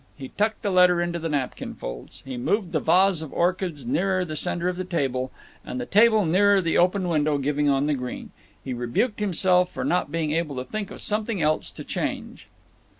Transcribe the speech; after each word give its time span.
He 0.17 0.29
tucked 0.29 0.63
the 0.63 0.71
letter 0.71 0.99
into 0.99 1.19
the 1.19 1.29
napkin 1.29 1.75
folds. 1.75 2.23
He 2.25 2.35
moved 2.35 2.71
the 2.71 2.79
vase 2.79 3.21
of 3.21 3.31
orchids 3.31 3.85
nearer 3.85 4.25
the 4.25 4.35
center 4.35 4.67
of 4.67 4.75
the 4.75 4.83
table, 4.83 5.31
and 5.63 5.79
the 5.79 5.85
table 5.85 6.25
nearer 6.25 6.59
the 6.59 6.75
open 6.75 7.07
window 7.07 7.37
giving 7.37 7.69
on 7.69 7.85
the 7.85 7.93
green. 7.93 8.31
He 8.63 8.73
rebuked 8.73 9.19
himself 9.19 9.71
for 9.71 9.83
not 9.85 10.11
being 10.11 10.31
able 10.31 10.55
to 10.55 10.63
think 10.65 10.89
of 10.89 11.03
something 11.03 11.39
else 11.39 11.69
to 11.69 11.83
change. 11.83 12.47